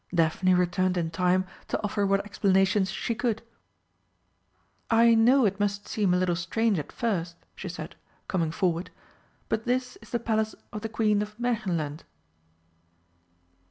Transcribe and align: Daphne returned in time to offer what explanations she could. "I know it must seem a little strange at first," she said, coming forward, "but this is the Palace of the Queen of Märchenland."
Daphne 0.11 0.55
returned 0.55 0.97
in 0.97 1.11
time 1.11 1.45
to 1.67 1.79
offer 1.83 2.07
what 2.07 2.25
explanations 2.25 2.89
she 2.89 3.13
could. 3.13 3.43
"I 4.89 5.13
know 5.13 5.45
it 5.45 5.59
must 5.59 5.87
seem 5.87 6.11
a 6.11 6.17
little 6.17 6.35
strange 6.35 6.79
at 6.79 6.91
first," 6.91 7.35
she 7.55 7.69
said, 7.69 7.93
coming 8.27 8.49
forward, 8.49 8.89
"but 9.47 9.65
this 9.65 9.97
is 9.97 10.09
the 10.09 10.17
Palace 10.19 10.55
of 10.73 10.81
the 10.81 10.89
Queen 10.89 11.21
of 11.21 11.37
Märchenland." 11.37 11.99